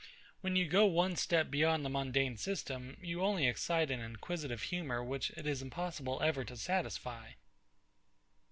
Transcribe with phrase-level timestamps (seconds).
[0.39, 5.03] When you go one step beyond the mundane system, you only excite an inquisitive humour
[5.03, 7.33] which it is impossible ever to satisfy.